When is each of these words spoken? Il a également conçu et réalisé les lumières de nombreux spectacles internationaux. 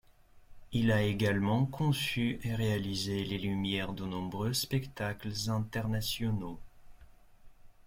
Il 0.71 0.91
a 0.91 1.03
également 1.03 1.67
conçu 1.67 2.39
et 2.41 2.55
réalisé 2.55 3.23
les 3.23 3.37
lumières 3.37 3.93
de 3.93 4.03
nombreux 4.03 4.51
spectacles 4.51 5.31
internationaux. 5.51 6.59